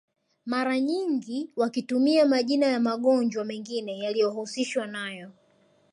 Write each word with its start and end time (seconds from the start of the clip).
Mara 0.45 0.79
nyingi 0.79 1.49
wakitumia 1.55 2.25
majina 2.25 2.65
ya 2.65 2.79
magonjwa 2.79 3.43
mengine 3.45 3.97
yaliyohusishwa 3.99 4.87
nao 4.87 5.31